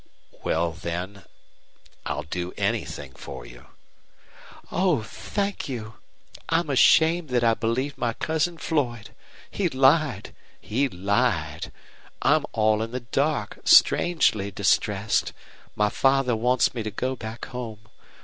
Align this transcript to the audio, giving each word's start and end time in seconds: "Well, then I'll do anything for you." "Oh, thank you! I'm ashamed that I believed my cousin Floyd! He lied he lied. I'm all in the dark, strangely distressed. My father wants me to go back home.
"Well, 0.41 0.71
then 0.71 1.25
I'll 2.07 2.23
do 2.23 2.53
anything 2.57 3.11
for 3.13 3.45
you." 3.45 3.67
"Oh, 4.71 5.03
thank 5.03 5.69
you! 5.69 5.93
I'm 6.49 6.71
ashamed 6.71 7.29
that 7.29 7.43
I 7.43 7.53
believed 7.53 7.99
my 7.99 8.13
cousin 8.13 8.57
Floyd! 8.57 9.11
He 9.51 9.69
lied 9.69 10.33
he 10.59 10.89
lied. 10.89 11.71
I'm 12.23 12.47
all 12.51 12.81
in 12.81 12.89
the 12.93 13.01
dark, 13.01 13.59
strangely 13.63 14.49
distressed. 14.49 15.33
My 15.75 15.89
father 15.89 16.35
wants 16.35 16.73
me 16.73 16.81
to 16.81 16.89
go 16.89 17.15
back 17.15 17.45
home. 17.45 17.81